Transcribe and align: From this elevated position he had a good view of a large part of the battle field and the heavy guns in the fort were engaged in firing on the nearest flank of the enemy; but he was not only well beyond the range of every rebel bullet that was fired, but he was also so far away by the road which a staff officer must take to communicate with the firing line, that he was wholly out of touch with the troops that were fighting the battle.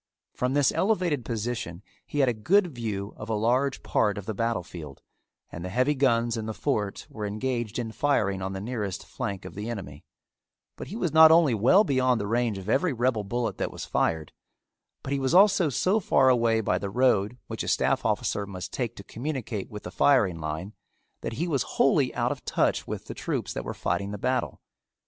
From 0.33 0.55
this 0.55 0.71
elevated 0.71 1.23
position 1.23 1.83
he 2.07 2.21
had 2.21 2.27
a 2.27 2.33
good 2.33 2.73
view 2.73 3.13
of 3.17 3.29
a 3.29 3.35
large 3.35 3.83
part 3.83 4.17
of 4.17 4.25
the 4.25 4.33
battle 4.33 4.63
field 4.63 5.03
and 5.51 5.63
the 5.63 5.69
heavy 5.69 5.93
guns 5.93 6.37
in 6.37 6.47
the 6.47 6.55
fort 6.55 7.05
were 7.07 7.27
engaged 7.27 7.77
in 7.77 7.91
firing 7.91 8.41
on 8.41 8.53
the 8.53 8.59
nearest 8.61 9.05
flank 9.05 9.45
of 9.45 9.53
the 9.53 9.69
enemy; 9.69 10.03
but 10.75 10.87
he 10.87 10.95
was 10.95 11.13
not 11.13 11.31
only 11.31 11.53
well 11.53 11.83
beyond 11.83 12.19
the 12.19 12.25
range 12.25 12.57
of 12.57 12.67
every 12.67 12.91
rebel 12.93 13.23
bullet 13.23 13.59
that 13.59 13.69
was 13.71 13.85
fired, 13.85 14.31
but 15.03 15.13
he 15.13 15.19
was 15.19 15.35
also 15.35 15.69
so 15.69 15.99
far 15.99 16.29
away 16.29 16.61
by 16.61 16.79
the 16.79 16.89
road 16.89 17.37
which 17.45 17.61
a 17.61 17.67
staff 17.67 18.03
officer 18.03 18.47
must 18.47 18.73
take 18.73 18.95
to 18.95 19.03
communicate 19.03 19.69
with 19.69 19.83
the 19.83 19.91
firing 19.91 20.39
line, 20.39 20.73
that 21.21 21.33
he 21.33 21.47
was 21.47 21.61
wholly 21.77 22.11
out 22.15 22.31
of 22.31 22.43
touch 22.43 22.87
with 22.87 23.05
the 23.05 23.13
troops 23.13 23.53
that 23.53 23.63
were 23.63 23.71
fighting 23.71 24.09
the 24.09 24.17
battle. 24.17 24.61